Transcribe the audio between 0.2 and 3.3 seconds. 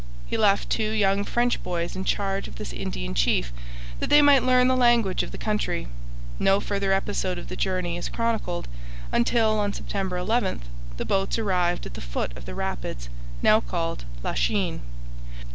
He left two young French boys in charge of this Indian